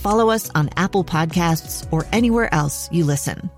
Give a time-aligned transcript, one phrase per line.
[0.00, 3.50] follow us on Apple Podcasts, or anywhere else you listen.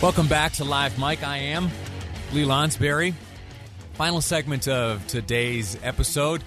[0.00, 1.26] Welcome back to Live Mic.
[1.26, 1.70] I am
[2.32, 3.14] Lee Lonsberry.
[3.94, 6.44] Final segment of today's episode.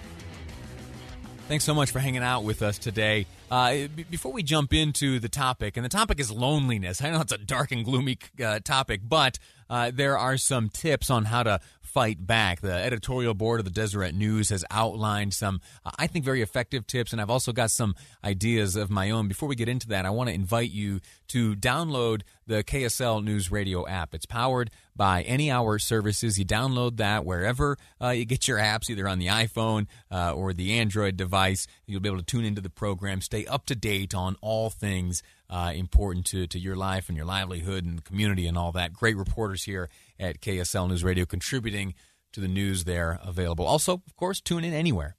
[1.50, 3.25] Thanks so much for hanging out with us today.
[3.52, 7.03] Uh, before we jump into the topic, and the topic is loneliness.
[7.03, 9.38] I know it's a dark and gloomy uh, topic, but
[9.72, 12.59] uh, there are some tips on how to fight back.
[12.59, 15.61] The editorial board of the Deseret News has outlined some,
[15.97, 19.30] I think, very effective tips, and I've also got some ideas of my own.
[19.30, 23.50] Before we get into that, I want to invite you to download the KSL News
[23.50, 24.13] Radio app.
[24.13, 26.38] It's powered by Any Hour Services.
[26.38, 30.52] You download that wherever uh, you get your apps, either on the iPhone uh, or
[30.52, 31.66] the Android device.
[31.85, 35.23] You'll be able to tune into the program, stay up to date on all things
[35.52, 38.94] uh, important to, to your life and your livelihood and the community and all that.
[38.94, 41.94] Great reporters here at KSL News Radio contributing
[42.31, 43.66] to the news there available.
[43.66, 45.17] Also, of course, tune in anywhere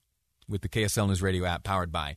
[0.48, 2.16] with the KSL News Radio app powered by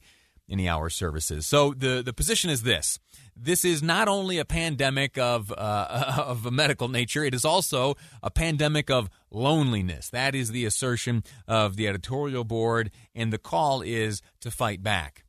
[0.49, 1.45] Any Hour Services.
[1.45, 2.99] So the, the position is this.
[3.36, 7.95] This is not only a pandemic of uh, of a medical nature; it is also
[8.23, 10.09] a pandemic of loneliness.
[10.09, 15.24] That is the assertion of the editorial board, and the call is to fight back.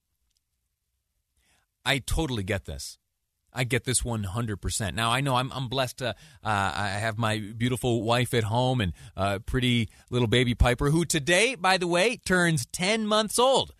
[1.86, 2.98] I totally get this.
[3.56, 4.94] I get this 100%.
[4.94, 6.14] Now, I know I'm, I'm blessed to, uh,
[6.44, 11.54] I have my beautiful wife at home and uh, pretty little baby Piper, who today,
[11.54, 13.72] by the way, turns 10 months old.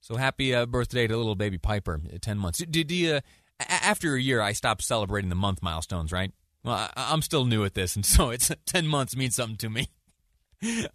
[0.00, 2.58] So happy uh, birthday to little baby Piper, uh, 10 months.
[2.58, 3.20] Did you,
[3.58, 6.30] after a year, I stopped celebrating the month milestones, right?
[6.62, 9.70] Well, I, I'm still new at this, and so it's 10 months means something to
[9.70, 9.88] me.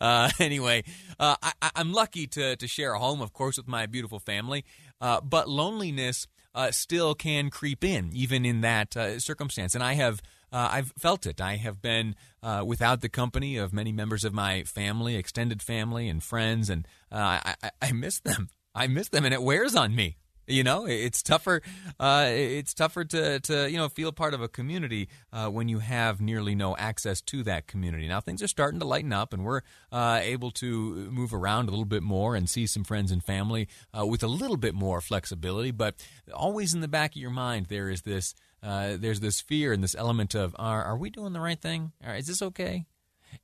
[0.01, 0.83] Uh, anyway,
[1.19, 4.65] uh, I, am lucky to, to share a home, of course, with my beautiful family.
[4.99, 6.25] Uh, but loneliness
[6.59, 9.73] uh, still can creep in, even in that uh, circumstance.
[9.75, 10.21] And I have.
[10.51, 11.39] Uh, I've felt it.
[11.39, 16.09] I have been uh, without the company of many members of my family, extended family,
[16.09, 18.49] and friends, and uh, I, I, miss them.
[18.73, 20.17] I miss them, and it wears on me.
[20.49, 21.61] You know, it's tougher.
[21.99, 25.77] Uh, it's tougher to, to you know feel part of a community uh, when you
[25.77, 28.07] have nearly no access to that community.
[28.07, 29.61] Now things are starting to lighten up, and we're
[29.91, 30.67] uh, able to
[31.11, 33.67] move around a little bit more and see some friends and family
[33.97, 35.69] uh, with a little bit more flexibility.
[35.69, 35.95] But
[36.33, 38.33] always in the back of your mind, there is this
[38.63, 41.91] uh, there's this fear and this element of are, are we doing the right thing?
[42.03, 42.87] Is this okay?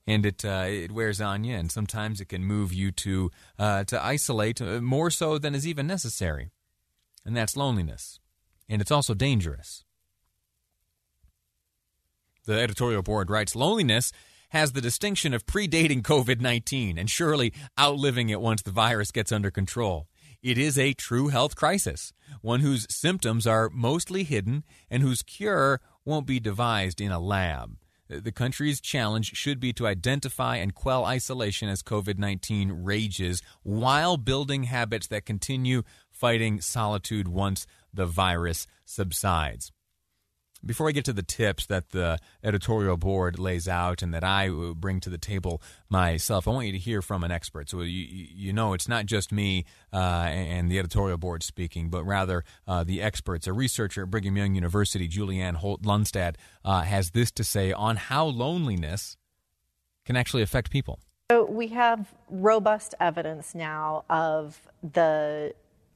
[0.07, 3.29] and it uh, it wears on you, and sometimes it can move you to
[3.59, 6.49] uh, to isolate uh, more so than is even necessary
[7.25, 8.19] and that's loneliness.
[8.69, 9.83] And it's also dangerous.
[12.45, 14.11] The editorial board writes Loneliness
[14.49, 19.31] has the distinction of predating COVID 19 and surely outliving it once the virus gets
[19.31, 20.07] under control.
[20.41, 25.81] It is a true health crisis, one whose symptoms are mostly hidden and whose cure
[26.05, 27.77] won't be devised in a lab.
[28.07, 34.17] The country's challenge should be to identify and quell isolation as COVID 19 rages while
[34.17, 35.81] building habits that continue
[36.15, 39.71] fighting solitude once the virus subsides.
[40.65, 44.49] Before I get to the tips that the editorial board lays out and that I
[44.75, 47.69] bring to the table myself, I want you to hear from an expert.
[47.69, 52.03] So you, you know it's not just me uh, and the editorial board speaking, but
[52.03, 53.45] rather uh, the experts.
[53.45, 57.97] A researcher at Brigham Young University, Julianne Holt Lunstad, uh, has this to say on
[57.97, 59.17] how loneliness
[60.03, 60.99] can actually affect people.
[61.31, 65.53] So we have robust evidence now of the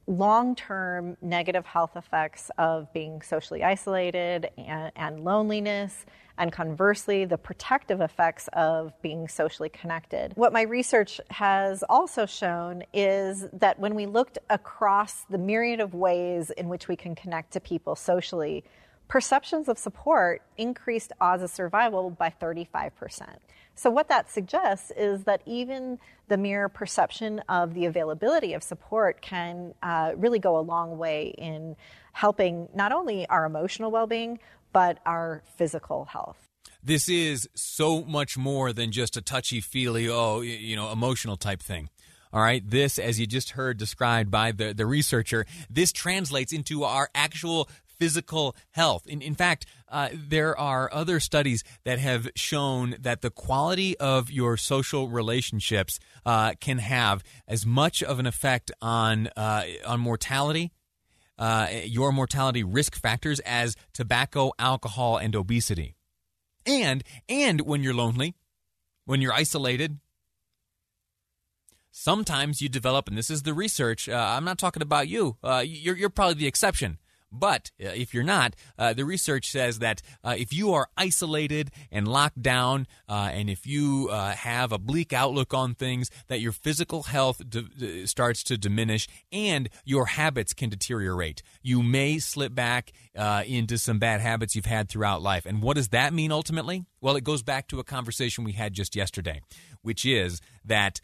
[0.09, 6.05] long term negative health effects of being socially isolated and, and, loneliness,
[6.37, 10.31] and conversely, the protective effects of being socially connected.
[10.35, 15.93] What my research has also shown is that when we looked across the myriad of
[15.93, 18.63] ways in which we can connect to people socially,
[19.09, 23.27] perceptions of support increased odds of survival by 35%.
[23.75, 29.21] So, what that suggests is that even the mere perception of the availability of support
[29.21, 31.75] can uh, really go a long way in
[32.13, 34.39] helping not only our emotional well being,
[34.71, 36.37] but our physical health.
[36.83, 41.61] This is so much more than just a touchy feely, oh, you know, emotional type
[41.61, 41.89] thing.
[42.31, 42.61] All right.
[42.69, 47.67] This, as you just heard described by the, the researcher, this translates into our actual
[47.99, 49.05] physical health.
[49.05, 54.31] In, in fact, uh, there are other studies that have shown that the quality of
[54.31, 60.71] your social relationships uh, can have as much of an effect on uh, on mortality.
[61.37, 65.95] Uh, your mortality risk factors as tobacco, alcohol, and obesity,
[66.65, 68.35] and and when you're lonely,
[69.05, 69.99] when you're isolated,
[71.91, 74.09] sometimes you develop, and this is the research.
[74.09, 75.37] Uh, I'm not talking about you.
[75.43, 76.97] Uh, you're, you're probably the exception.
[77.31, 81.71] But uh, if you're not, uh, the research says that uh, if you are isolated
[81.91, 86.41] and locked down, uh, and if you uh, have a bleak outlook on things, that
[86.41, 87.41] your physical health
[88.05, 91.41] starts to diminish and your habits can deteriorate.
[91.61, 95.45] You may slip back uh, into some bad habits you've had throughout life.
[95.45, 96.85] And what does that mean ultimately?
[97.01, 99.41] Well, it goes back to a conversation we had just yesterday,
[99.81, 101.01] which is that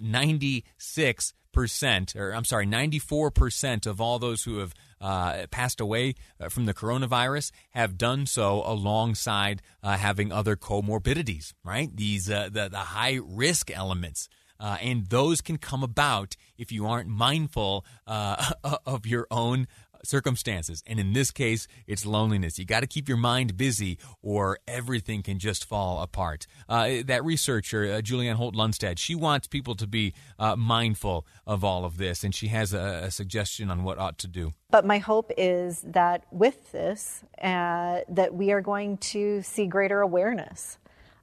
[0.00, 6.14] 96 percent, or I'm sorry, 94 percent of all those who have uh, passed away
[6.38, 11.96] uh, from the coronavirus have done so alongside uh, having other comorbidities, right?
[11.96, 14.28] These uh, the, the high risk elements.
[14.58, 18.52] Uh, and those can come about if you aren't mindful uh,
[18.86, 19.66] of your own
[20.06, 20.82] circumstances.
[20.86, 22.58] And in this case, it's loneliness.
[22.58, 26.46] You got to keep your mind busy or everything can just fall apart.
[26.68, 31.64] Uh, that researcher, uh, Julianne Holt Lunstad, she wants people to be uh, mindful of
[31.64, 34.52] all of this, and she has a, a, suggestion on what ought to do.
[34.70, 40.00] But my hope is that with this, uh, that we are going to see greater
[40.00, 40.78] awareness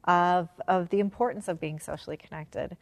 [0.06, 2.78] of, of the importance of being socially connected.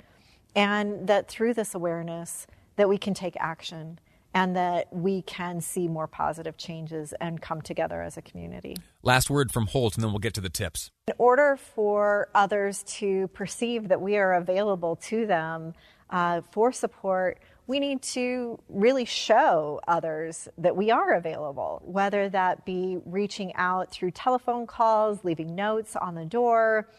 [0.56, 4.00] And that through this awareness, that we can take action
[4.34, 8.78] and that we can see more positive changes and come together as a community.
[9.04, 10.92] Last word from Holt, and then we'll get to the tips.
[11.08, 15.74] In order for others to perceive that we are available to them
[16.10, 22.66] uh, for support, we need to really show others that we are available, whether that
[22.66, 26.90] be reaching out through telephone calls, leaving notes on the door,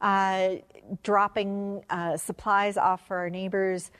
[0.00, 0.56] uh,
[1.02, 3.90] dropping uh, supplies off for our neighbors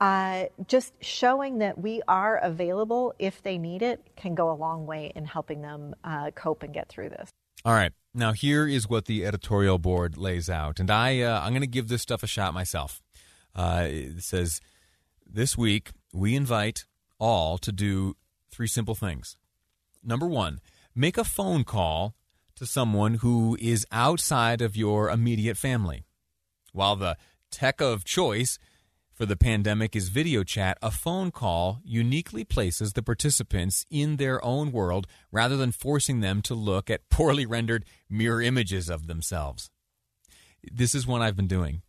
[0.00, 4.86] uh, just showing that we are available if they need it can go a long
[4.86, 7.30] way in helping them uh, cope and get through this.
[7.64, 7.92] All right.
[8.12, 10.78] Now, here is what the editorial board lays out.
[10.78, 13.02] And I, uh, I'm going to give this stuff a shot myself.
[13.54, 14.60] Uh, it says,
[15.26, 16.84] This week, we invite
[17.18, 18.16] all to do
[18.50, 19.36] three simple things.
[20.02, 20.60] Number one,
[20.94, 22.14] make a phone call
[22.56, 26.04] to someone who is outside of your immediate family.
[26.72, 27.16] While the
[27.50, 28.58] tech of choice
[29.14, 34.44] for the pandemic is video chat, a phone call uniquely places the participants in their
[34.44, 39.70] own world rather than forcing them to look at poorly rendered mirror images of themselves.
[40.62, 41.82] This is what I've been doing.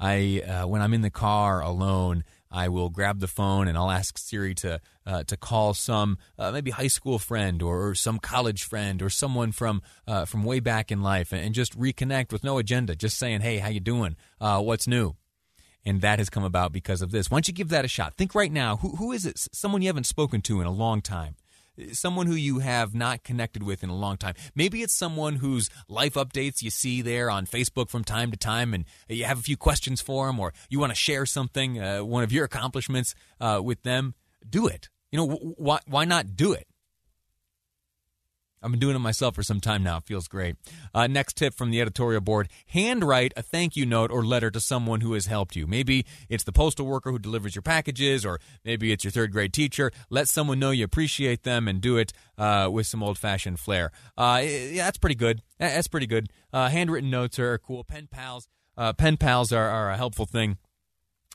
[0.00, 3.90] I uh, when I'm in the car alone, I will grab the phone and I'll
[3.90, 8.64] ask Siri to uh, to call some uh, maybe high school friend or, some college
[8.64, 12.44] friend or someone from uh, from way back in life and, and, just reconnect with
[12.44, 14.16] no agenda, just saying, "Hey, how you doing?
[14.40, 15.14] Uh, what's new?"
[15.84, 17.30] And that has come about because of this.
[17.30, 18.14] Why don't you give that a shot?
[18.14, 19.38] Think right now who, who is it?
[19.52, 21.36] Someone you haven't spoken to in a long time.
[21.92, 24.34] Someone who you have not connected with in a long time.
[24.54, 28.74] Maybe it's someone whose life updates you see there on Facebook from time to time,
[28.74, 32.00] and you have a few questions for them, or you want to share something, uh,
[32.00, 34.14] one of your accomplishments uh, with them.
[34.48, 34.90] Do it.
[35.10, 35.26] You know,
[35.56, 36.66] why, why not do it?
[38.62, 39.98] I've been doing it myself for some time now.
[39.98, 40.56] It feels great.
[40.94, 44.60] Uh, next tip from the editorial board handwrite a thank you note or letter to
[44.60, 45.66] someone who has helped you.
[45.66, 49.52] Maybe it's the postal worker who delivers your packages, or maybe it's your third grade
[49.52, 49.90] teacher.
[50.10, 53.90] Let someone know you appreciate them and do it uh, with some old fashioned flair.
[54.16, 55.42] Uh, yeah, that's pretty good.
[55.58, 56.30] That's pretty good.
[56.52, 57.84] Uh, handwritten notes are cool.
[57.84, 58.48] Pen pals.
[58.76, 60.56] Uh, pen pals are, are a helpful thing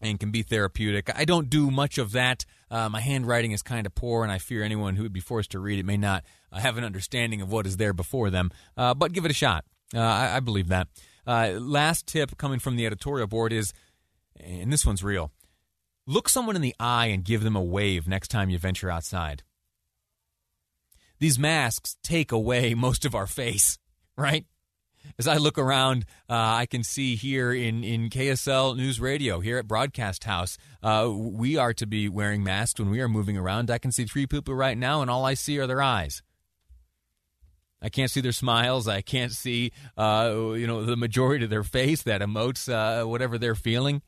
[0.02, 1.10] and can be therapeutic.
[1.16, 2.46] I don't do much of that.
[2.70, 5.52] Uh, my handwriting is kind of poor, and I fear anyone who would be forced
[5.52, 8.52] to read it may not uh, have an understanding of what is there before them.
[8.76, 9.66] Uh, but give it a shot.
[9.94, 10.88] Uh, I, I, believe that.
[11.26, 13.74] Uh, last tip coming from the editorial board is,
[14.40, 15.32] and this one's real
[16.08, 19.44] look someone in the eye and give them a wave next time you venture outside.
[21.20, 23.78] These masks take away most of our face,
[24.18, 24.46] right?
[25.18, 29.58] As I look around, uh, I can see here in, in KSL News Radio, here
[29.58, 33.72] at Broadcast House, uh, we are to be wearing masks when we are moving around.
[33.72, 36.22] I can see three people right now, and all I see are their eyes.
[37.82, 38.88] I can't see their smiles.
[38.88, 43.38] I can't see, uh, you know, the majority of their face that emotes uh, whatever
[43.38, 44.02] they're feeling.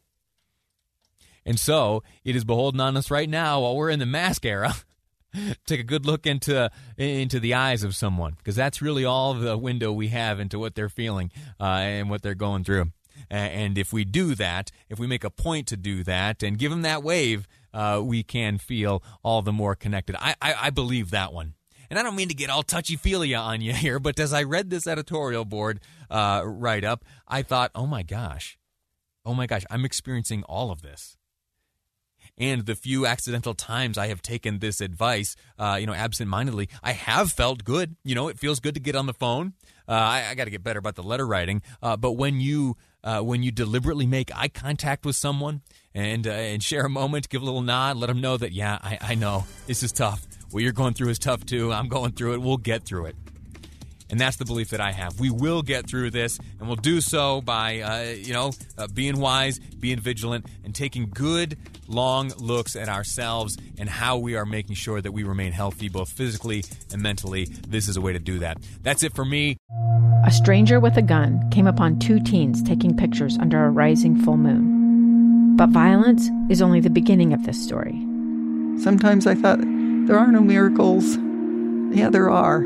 [1.45, 4.73] And so it is beholden on us right now while we're in the mask era
[5.65, 9.57] take a good look into into the eyes of someone because that's really all the
[9.57, 12.91] window we have into what they're feeling uh, and what they're going through.
[13.29, 16.71] And if we do that, if we make a point to do that and give
[16.71, 20.15] them that wave, uh, we can feel all the more connected.
[20.19, 21.53] I, I, I believe that one.
[21.89, 24.43] And I don't mean to get all touchy feely on you here, but as I
[24.43, 28.57] read this editorial board uh, write up, I thought, oh my gosh,
[29.25, 31.17] oh my gosh, I'm experiencing all of this
[32.39, 36.93] and the few accidental times I have taken this advice, uh, you know, absent-mindedly, I
[36.93, 37.96] have felt good.
[38.03, 39.53] You know, it feels good to get on the phone.
[39.88, 41.62] Uh, I, I got to get better about the letter writing.
[41.81, 45.62] Uh, but when you uh, when you deliberately make eye contact with someone
[45.93, 48.77] and uh, and share a moment, give a little nod, let them know that yeah,
[48.81, 50.27] I, I know this is tough.
[50.51, 51.72] What you're going through is tough too.
[51.72, 52.41] I'm going through it.
[52.41, 53.15] We'll get through it.
[54.09, 55.19] And that's the belief that I have.
[55.19, 59.19] We will get through this, and we'll do so by, uh, you know, uh, being
[59.19, 64.75] wise, being vigilant, and taking good, long looks at ourselves and how we are making
[64.75, 67.45] sure that we remain healthy, both physically and mentally.
[67.45, 68.57] This is a way to do that.
[68.81, 69.57] That's it for me.
[70.25, 74.37] A stranger with a gun came upon two teens taking pictures under a rising full
[74.37, 75.55] moon.
[75.55, 77.99] But violence is only the beginning of this story.
[78.81, 81.17] Sometimes I thought, there are no miracles.
[81.95, 82.65] Yeah, there are